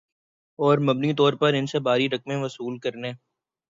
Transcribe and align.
اور 0.59 0.77
مبینہ 0.79 1.13
طور 1.17 1.33
پر 1.33 1.53
ان 1.53 1.67
سے 1.67 1.79
بھاری 1.79 2.09
رقمیں 2.09 2.37
وصول 2.37 2.77
کرنے 2.79 3.11